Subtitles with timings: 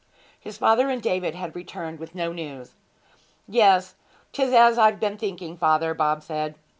[0.39, 2.73] His father and David had returned with no news.
[3.47, 3.93] 'Yes,
[4.33, 6.55] 'tis as I've been thinking, father,' Bob said.